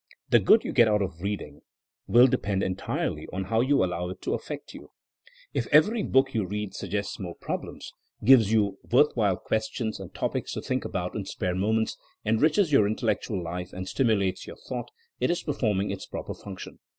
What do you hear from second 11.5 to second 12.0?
moments,